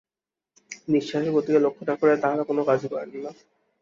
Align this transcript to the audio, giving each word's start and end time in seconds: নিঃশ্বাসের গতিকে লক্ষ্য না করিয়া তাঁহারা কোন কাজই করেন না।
নিঃশ্বাসের 0.87 1.31
গতিকে 1.35 1.59
লক্ষ্য 1.65 1.83
না 1.85 1.95
করিয়া 1.99 2.21
তাঁহারা 2.21 2.43
কোন 2.49 2.57
কাজই 2.67 2.87
করেন 2.91 3.09
না। 3.15 3.31